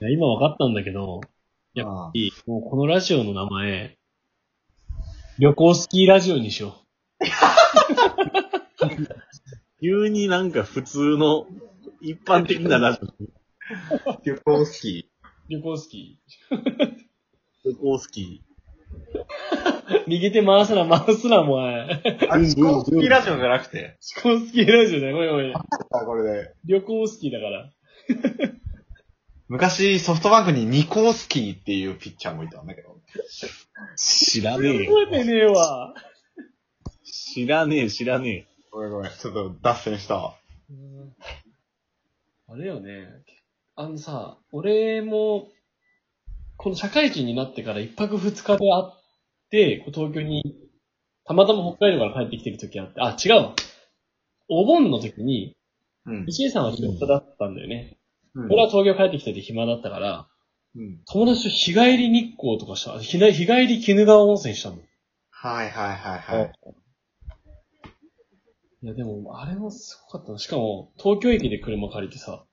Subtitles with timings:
[0.00, 1.20] いや、今分かったんだけど、
[1.74, 3.96] やっぱり、もうこのラジオの名前、
[5.38, 6.76] 旅行スキーラジオにしよ
[9.80, 11.46] 急になんか普通の
[12.00, 13.06] 一般的なラジオ。
[14.24, 15.08] 旅行好き。
[15.08, 15.52] う。
[15.52, 16.18] 旅行スキ
[17.64, 18.54] 旅行スキー。
[20.06, 22.02] 右手回すな、回すな、お前。
[22.28, 23.96] あ、旅行好きラジオじゃなくて。
[24.22, 25.56] 旅行スキーラジオだよ、ごめんごめん。
[25.56, 25.60] あ、
[26.04, 26.54] これで。
[26.64, 27.70] 旅行スキーだから。
[29.48, 32.90] 昔ソフトバンクにニコースキーっていうピッチャーもいたんだけど。
[32.90, 33.96] ー。
[33.96, 34.90] 知らねえよ。
[34.90, 35.94] 覚えてねえわ。
[37.04, 39.12] 知らねえ、知らねごめんごめん。
[39.12, 40.34] ちょっと脱線したわ。
[42.48, 43.06] あれよね。
[43.76, 45.48] あのさ、俺も、
[46.56, 49.00] この社会人になってから一泊二日で会っ
[49.50, 50.42] て、こう東京に、
[51.24, 53.54] たまたま北海道から帰ってきてる時あって、あ、違うわ。
[54.48, 55.56] お盆の時に、
[56.06, 56.24] うん。
[56.28, 57.98] 石井さんは仕事だったんだよね。
[58.34, 60.28] うん俺は東京帰ってきてて暇だったから、
[60.76, 61.00] うん。
[61.06, 62.98] 友達と日帰り日光とかした。
[62.98, 63.32] 日帰
[63.66, 64.78] り鬼怒川温泉したの。
[65.30, 66.52] はいはいはいはい。
[68.82, 70.38] いやでも、あれもすごかったな。
[70.38, 72.44] しかも、東京駅で車借りてさ、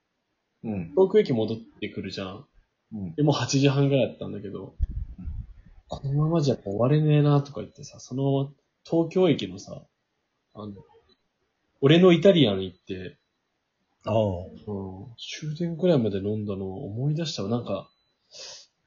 [0.64, 0.92] うん。
[0.92, 2.46] 東京駅戻ってくるじゃん。
[2.94, 3.16] うん。
[3.16, 4.76] でもう8時半ぐらいだったんだけど、
[5.88, 8.50] このままじゃやっぱ終われねえなとか言ってさ、そのまま
[8.86, 9.84] 東京駅のさ、
[10.54, 10.74] あの、
[11.82, 13.21] 俺のイタリアン行って、え。
[14.06, 14.14] ああ。
[14.14, 17.50] うん、終電くらいまで飲んだのを思い出したわ。
[17.50, 17.90] なんか、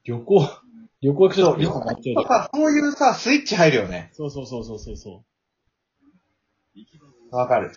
[0.04, 0.48] 旅行、
[1.02, 4.10] 旅行行くと旅行とか、そういうさ、スイッチ入るよね。
[4.12, 5.24] そうそうそうそうそうそ
[7.30, 7.72] わかる。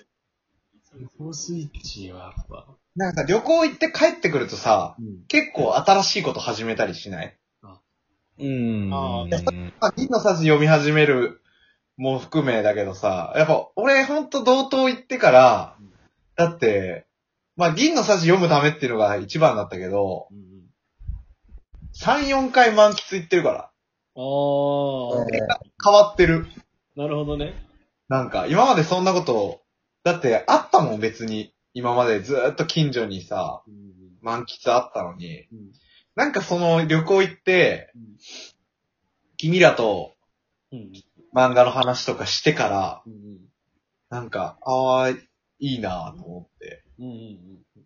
[0.96, 1.00] う。
[1.00, 5.26] 旅行スイッチはやっぱ、なんか旅行行って帰ってくるとさ、うん。
[5.28, 7.38] 結構新しいこと始めたりしない？
[8.40, 8.90] うん。
[8.94, 11.42] あーまあ、銀の冊読み始める
[11.98, 15.78] も含めだけどさ、やっぱ俺ほんと同等行ってから、
[16.36, 17.07] だって、
[17.58, 20.44] まあ銀の冊読むためっていうのが一番だったけど、うんうん、
[22.00, 23.72] 3、4回満喫行ってるから、
[24.16, 25.26] あー、
[25.84, 26.46] 変わってる。
[26.96, 27.54] なるほどね。
[28.08, 29.62] なんか、今までそんなこと、
[30.04, 31.54] だってあったもん別に。
[31.74, 33.88] 今までずーっと近所にさ、うん
[34.22, 35.48] 満喫あったのに。
[35.52, 35.72] うん
[36.16, 38.02] なんかその旅行行ってうん、
[39.38, 40.16] 君らと
[40.72, 40.92] うん
[41.36, 43.38] 漫画の話とかしてから、うんうん
[44.10, 45.18] なんか、ああ、い
[45.60, 47.14] いなぁと思って、うんうんう
[47.80, 47.84] ん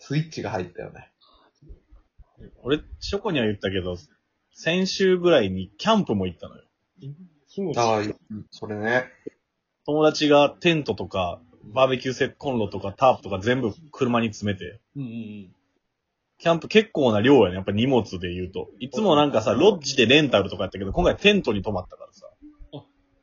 [0.00, 1.10] スイッチが入ったよね。
[2.62, 3.96] 俺、ショコには言ったけど、
[4.52, 6.62] 先週ぐらいにキャンプも行ったのよ。
[7.48, 8.02] 気持ちああ、
[8.50, 9.06] それね。
[9.86, 15.54] 友達がテントとか、バーベキューセットコンロとかタープとか全部車に詰めて、うんうん
[16.40, 18.70] キャンプ結構な量やね、やっぱ荷物で言うと。
[18.78, 22.26] いつもなんかさ、ロッジでレンタルとかやったけど、今回テントに泊まったからさ。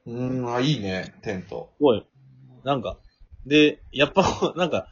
[0.06, 1.72] うーん、あ、いいね、テント。
[1.78, 2.06] すごい。
[2.66, 2.98] なんか、
[3.46, 4.24] で、やっぱ、
[4.56, 4.88] なんか、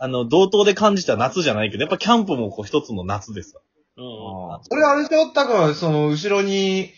[0.00, 3.58] あの、同等で感じた夏じゃないけど、やっぱキャンプもこう一つの夏でさ。
[3.96, 4.04] うん。
[4.04, 5.26] うんあそれあれでしょ？
[5.32, 6.90] たくん、その、後ろに、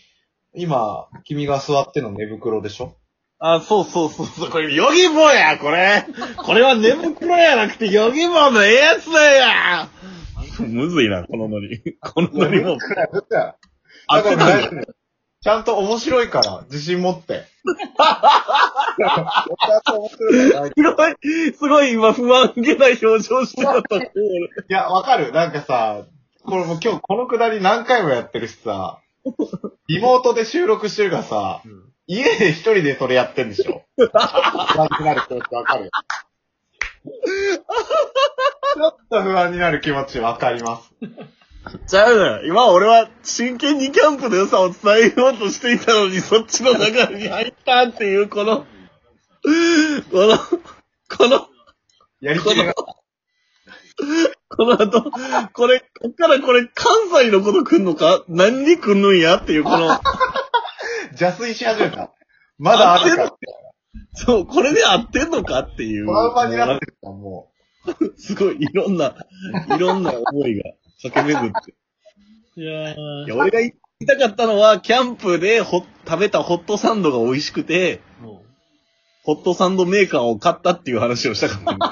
[0.53, 2.95] 今、君が座っての寝袋でしょ？
[3.39, 6.05] あ、そうそうそうそう、これ、ヨギボーや、これ。
[6.37, 9.87] これは寝袋やなくて、ヨギボーのええやつだよ
[10.59, 11.97] むずいな、このノリ。
[11.99, 12.77] このノリも。
[13.29, 13.57] だ
[14.07, 14.93] あ、から大丈夫大丈夫
[15.43, 17.45] ちゃんと面白いから、自信持って。
[18.97, 24.07] すごい、すごい今不安げな表情してたと思う。
[24.07, 25.31] いや、わかる。
[25.31, 26.05] なんかさ、
[26.43, 28.99] これもう今日このくだり何回もやってるしさ、
[29.87, 31.61] リモートで収録してるからさ、
[32.07, 35.91] 家で一人でそれやってんでしょ不安になる気持ちわかるよ。
[37.03, 40.91] ちょっと不安になる気持ちわかります。
[41.87, 42.45] ちゃうのよ。
[42.45, 48.65] 今俺は真剣にキャンプの良さを伝えようとしていたのに、そっちの流れに入ったっていう、この、
[50.11, 51.47] この、この、
[52.21, 52.73] やりきれが、
[54.49, 55.11] この後、
[55.53, 58.23] これ、こっからこれ関西のこと来んのか？
[58.27, 59.37] 何に来んのんや？
[59.37, 59.99] っていう、この、
[61.19, 62.11] 邪推し始めた。
[62.57, 63.35] まだあるか。
[64.13, 65.59] そう、これで合ってんのか？
[65.59, 66.05] っていう。
[66.05, 67.51] トラウマになってるも
[68.17, 69.15] すごい、いろんな、
[69.75, 70.63] いろんな思いが
[71.01, 71.73] 駆け巡って。
[72.57, 78.10] いやーいや、俺が言いたかったのは、キャンプでほ食べたホットサンドが美味しくて、も
[79.23, 81.89] ホットサンドメーカーを買ったっていう話をしたかったんだ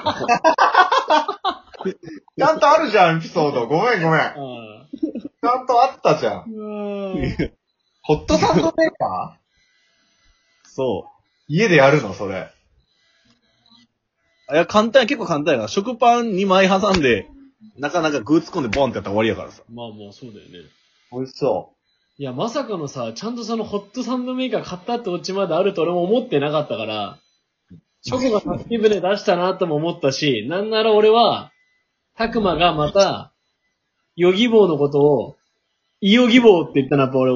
[1.84, 1.90] けど。
[1.90, 1.94] う。
[2.38, 3.66] ちゃんとあるじゃん、エピソード。
[3.66, 4.20] ごめんごめん。
[4.20, 6.44] ちゃんとあったじゃん。
[8.02, 10.68] ホットサンドメーカー？
[10.68, 11.10] そ
[11.48, 12.50] 家でやるのそれ。
[14.50, 14.54] う。
[14.54, 15.68] いや、簡単や、結構簡単やから。
[15.68, 17.28] 食パン2枚挟んで、
[17.78, 19.62] なかなかグー突っ込んでボンってやったら終わりやからさ。
[19.68, 20.68] まあまあそうだよね。
[21.12, 21.74] 美味しそ
[22.20, 27.18] いや、まさかのさ、ちゃんとそのホットサンドメーカー買ったってオチまであると俺も思ってなかったから、
[28.02, 31.50] チョコがタスティブで出したなとも思ったし、なんなら俺は、
[32.18, 33.32] たくまがまた、
[34.16, 35.36] ヨギボーのことを、
[36.02, 37.32] イヨギボーって言ったのはやっぱ俺、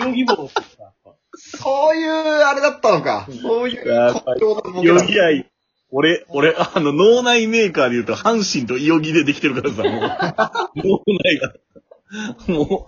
[0.00, 1.12] ヨギボーって言った。
[1.36, 3.28] そういう、あれだったのか。
[3.42, 4.40] そういう、やっぱり
[4.84, 5.48] ヨギ愛。
[5.92, 9.92] 俺、俺、あの、脳内メーカーで言うと、阪神とイヨギでできてるからさ、もう。
[10.82, 11.52] 脳内が。
[12.48, 12.86] も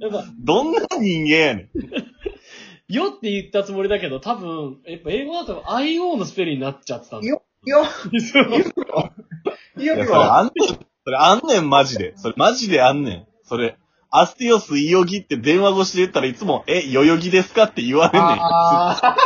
[0.00, 2.92] う、やっぱ、どんな人間やねん。
[2.92, 7.28] よって言ったつもりだけど、多分、やっぱ英語だと IO のスペルになっちゃってたんだ。
[7.28, 10.68] よよ、そういよいや、それあんねん。
[11.04, 12.14] それあんねん、マジで。
[12.16, 13.26] それマジであんねん。
[13.44, 13.76] それ、
[14.10, 18.38] アスティオスイヨギって電話越しで言ったらいつも、え、ヨヨギですかって言われんねん。
[18.40, 19.16] あ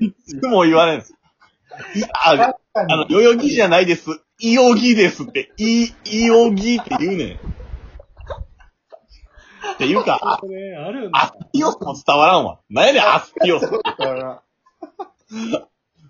[0.00, 1.14] いつも言われんす。
[2.12, 3.14] ああの、に。
[3.14, 4.10] ヨヨギじゃないです。
[4.40, 5.52] イヨギですって。
[5.56, 7.38] イ、イヨギって言うねん。
[9.74, 11.46] っていうか、 これ、あるんアスだ。
[11.52, 12.60] ティオスも伝わらんわ。
[12.70, 13.70] なんやねん、アスティオス。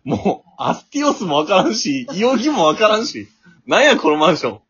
[0.05, 3.29] もう、アスティオスもわからんし、イヨギもわからんし。
[3.67, 4.61] なんや、このマンション。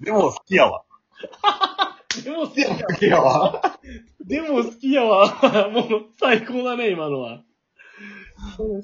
[0.00, 0.84] でも好きやわ。
[2.24, 3.78] でも好きややわ。
[4.24, 5.70] でも好きやわ。
[5.70, 7.42] もう、最高だね、今のは。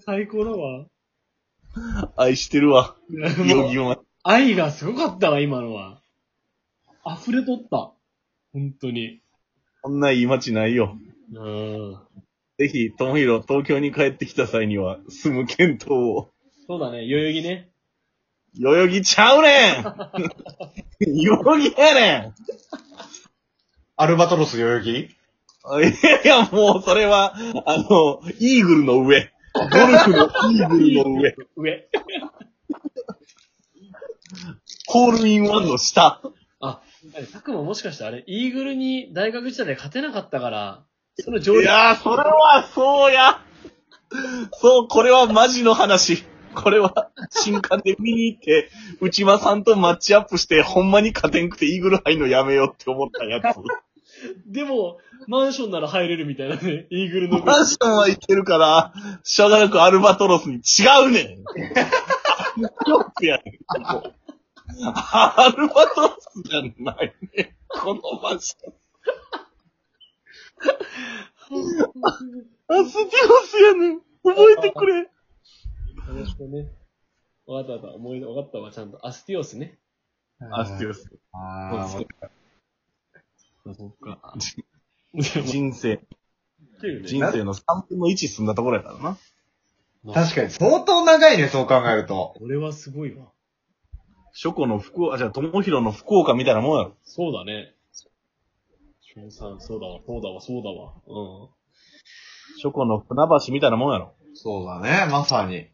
[0.04, 0.86] 最高だわ。
[2.16, 2.96] 愛してるわ。
[3.10, 4.04] イヨもうギも。
[4.22, 6.00] 愛がすごかったわ、今のは。
[7.06, 7.92] 溢れとった。
[8.54, 9.20] 本当に。
[9.82, 10.96] こんないい街ないよ。
[11.34, 11.98] うん。
[12.56, 16.30] ぜひ、ともひろ、東京に帰ってきた際には、住む検討を。
[16.68, 17.68] そうだね、代々木ね。
[18.60, 22.34] 代々木ちゃうねん 代々木やねん
[23.96, 24.90] アルバトロス代々木？
[24.90, 25.08] い
[26.04, 27.34] やいや、もう、それは、
[27.66, 29.32] あの、イーグルの上。
[29.54, 31.36] ゴルフのイーグルの上。
[31.56, 31.88] 上。
[34.86, 36.22] ホールインワンの下。
[37.16, 40.84] あ、たくまもしかしてあれ、イーグルに大学時代で勝てなかったから、
[41.18, 43.40] その上いやー、それは、そうや。
[44.52, 46.24] そう、これはマジの話。
[46.54, 48.70] これは、新刊で見に行って、
[49.00, 53.58] 内間さんとマッチアップして、ほんまに勝てんくてイーグル入んのやめようって思ったやつ。
[54.46, 57.44] でも、マンションなら入れるみたいなね、イーグルの上。
[57.44, 61.42] マンションはいけるから、しょうがなくアルバトロスに違うねん。
[62.90, 64.23] よくやねん。
[64.82, 67.54] アルバトロスじゃないねん。
[67.68, 68.74] このマンション。
[72.68, 74.00] アスティオスやねん。
[74.22, 74.98] 覚えてくれ。
[74.98, 75.08] よ
[76.08, 76.70] ろしくね。
[77.46, 77.96] わかったわかった。
[77.96, 79.06] 思い出、わかったわ、ちゃんと。
[79.06, 79.78] アスティオスね。
[80.50, 81.10] アスティオス。
[81.32, 84.34] あそうーそっか。
[85.14, 86.00] 人生、
[86.80, 89.18] 人人生の3分の1進んだところやからな。
[90.14, 92.34] 確かに、相当長いね、そう考えると。
[92.40, 93.33] 俺はすごいわ。
[94.36, 96.96] 諸子の福岡、あ、じゃあ、友広の福岡みたいなもんやろ。
[97.04, 97.72] そうだね。
[99.00, 100.92] 翔さん、そうだわ、そうだわ、そうだわ。
[101.06, 101.50] う
[102.58, 104.16] 諸子の船橋みたいなもんやろ。
[104.34, 105.58] そうだね、まさに。
[105.58, 105.68] ん。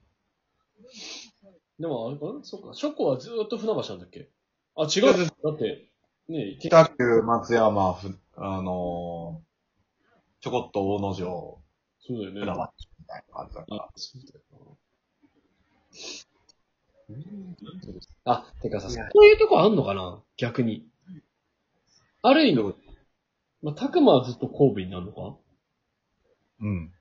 [1.80, 2.44] でも、あれかな？
[2.44, 4.28] そっか、ショコはずーっと船橋なんだっけ？
[4.76, 5.16] あ、違う。
[5.16, 5.88] だって、
[6.28, 11.62] ねえ、北九、松山、ふ、あのー、ちょこっと大野城、
[12.06, 12.40] そうだよね。
[12.40, 12.60] 船橋
[12.98, 13.82] みたいな感じだから。
[13.84, 14.76] あ、そうだよ
[18.24, 20.20] あ、てかさ、そういうとこあんのかな？
[20.36, 20.86] 逆に。
[22.22, 22.74] ある意味、
[23.62, 25.36] まあ、たくまはずっと神戸になるのか？
[26.60, 26.92] うん。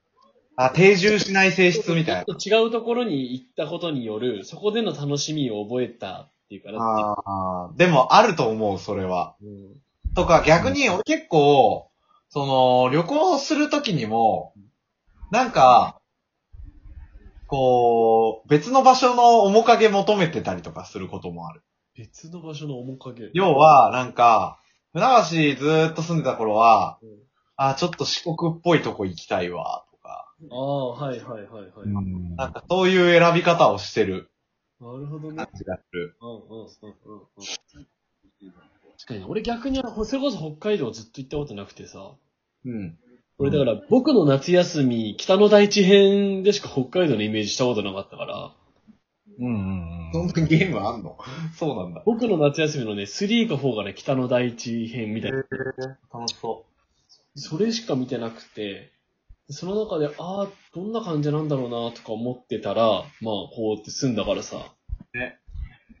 [0.56, 2.24] あ、定住しない性質みたいな。
[2.24, 6.78] ちょっと違うところに行ったことによる、そこでの楽しみを覚えたっていうかな。
[6.82, 9.36] ああ、でもあると思う、それは。
[9.42, 11.90] うん、とか、逆に、俺結構、
[12.28, 14.54] その、旅行するときにも、
[15.30, 15.99] なんか、
[17.50, 21.62] こう、別の場所の面影求めてたりとかすることもある。
[21.96, 23.30] 別の場所の面影。
[23.34, 24.60] 要は、なんか、
[24.92, 25.04] 船
[25.56, 27.08] 橋ずーっと住んでた頃は、うん
[27.56, 31.70] あ、ちょっと四国っぽいとこ行きたいわ、とか、ああ、はいはいはいはい。
[31.84, 34.30] うんなんかそういう選び方をしてる
[34.80, 35.48] なるほどね感。
[35.52, 36.16] じがする。
[36.22, 37.44] うんうんうんうんうん。
[38.96, 42.12] 確かに、俺逆に、それこそ北海道ずっと行ったことなくてさ。
[42.64, 42.96] うん。
[43.40, 48.52] 俺だから、僕の夏休み、北の大地編でしか北海道のイメージしたことなかったから、
[49.38, 49.48] うんう
[50.08, 51.16] んそんなゲームあんの？
[51.56, 52.02] そうなんだ。
[52.04, 55.38] 僕の夏休みのね、3か4がね、北の大地編みたいな。
[56.12, 56.66] 楽しそ
[57.36, 58.90] それしか見てなくて、
[59.48, 63.04] その中で、ああ、どんな感じなんだろうなとか思ってたら、まあ、
[63.54, 64.74] こうやって住んだからさ。
[65.14, 65.38] ね。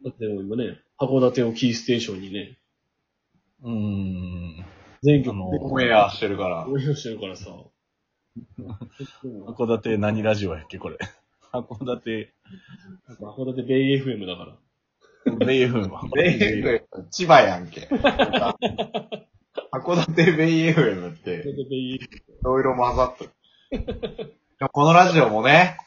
[0.04, 2.58] だって今ね、函館をキーステーションにね、
[3.62, 3.74] うん。
[3.74, 4.64] うん。
[5.02, 5.72] 全局あのう。
[5.72, 6.68] オンエアしてるから。
[6.68, 7.46] 応援してるからさ。
[9.24, 10.98] 函館何ラジオやっけ、これ。
[11.52, 12.32] 函館、
[13.20, 14.56] 函館ベイ FM だから。
[15.46, 16.02] ベイエフンは。
[16.14, 17.88] ベイ FM、千葉やんけ。
[19.72, 22.00] 函館ベイ FM って、函館ベイい
[22.42, 24.38] ろいろ混ざってる。
[24.72, 25.78] このラジオもね、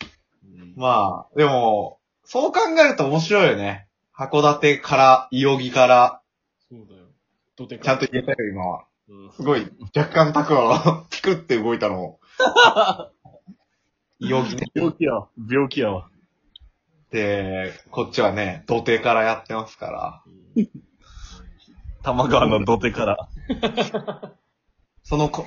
[0.75, 3.87] まあ、でも、そう考えると面白いよね。
[4.17, 6.21] 函館から、伊予木から、
[6.69, 7.79] そうだよ。
[7.79, 8.85] ちゃんと言えたよ、今は。
[9.13, 9.31] うん。
[9.33, 12.19] すごい、若干タクは、 ピクって動いたのを。
[14.19, 14.67] 伊予木ね。
[14.73, 15.29] 病気やわ。
[15.49, 16.09] 病気やわ。
[17.11, 20.23] で、こっちはね、土手からやってますから。
[20.55, 20.69] う ん
[22.01, 23.29] 玉川の土手から。
[25.03, 25.45] そのこ、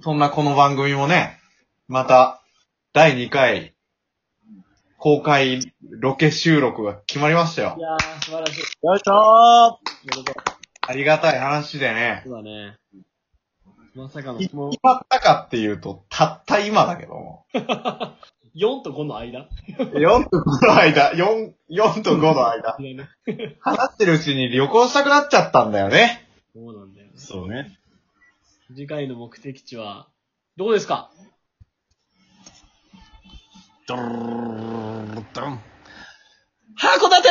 [0.00, 1.38] そんなこの番組もね、
[1.86, 2.42] また、
[2.92, 3.74] 第2回、
[4.98, 7.80] 公開ロケ収録が決まりましたよい。
[7.80, 8.60] やー、素晴らしい。
[8.86, 10.53] よいしょー
[10.86, 12.22] ありがたい話でね。
[12.24, 12.78] そうだね。
[13.94, 17.46] まさかの、い決もう、まったかっていうと、たった今だけども。
[18.56, 22.76] 4と5の間4と5の間、4、4と5の間。
[22.78, 23.08] いや ね。
[23.60, 26.24] 話してるうちに旅行したくなっちゃったんだよね。
[26.54, 27.12] そうなんだよね。
[27.16, 27.78] そうね。
[28.68, 30.06] 次回の目的地は、
[30.56, 31.10] どこですか？
[33.86, 35.60] ドルルルルルドン
[36.78, 37.28] 函館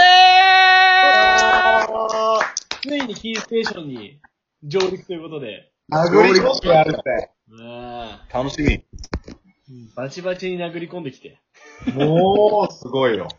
[2.83, 4.19] ついにキーステーションに
[4.61, 7.31] 上陸ということで、殴り込んでやるって。
[7.61, 8.71] あ楽しみ。
[8.71, 8.83] ー
[9.95, 11.39] バチバチに殴り込んできて。
[11.95, 13.29] もう、すごいよ。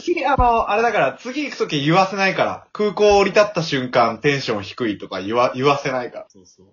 [0.00, 2.66] 次、あの、あれだから、次行くとき言わせないから。
[2.72, 6.26] 空港降り立った瞬間、テンション低いとか言わ、言わせないから。
[6.30, 6.66] そうそう。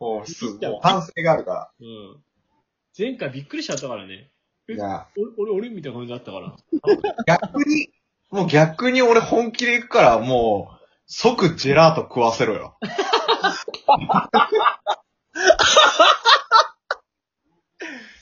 [0.00, 2.16] もう、す、もう反省があるかうん。
[2.98, 4.32] 前回びっくりしちゃったからね。
[4.66, 4.74] ら。
[4.74, 6.56] いや、俺、俺、俺みたいな感じだったから。
[7.26, 7.90] 逆に、
[8.30, 12.76] もう逆に俺本気で行くから、もう、即ジェラート食わせろよ。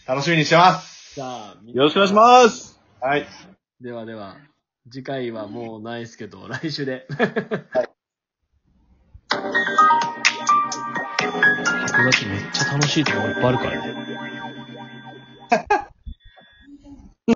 [0.07, 1.15] 楽しみにしてます。
[1.17, 3.27] さあ、みよろしくお願いしますはい。
[3.83, 4.39] ではでは、
[4.91, 7.07] 次回はもうないですけど、来週で。
[7.11, 7.19] 函
[12.11, 14.38] 館めっちゃ楽しいとこいっぱいあるからね。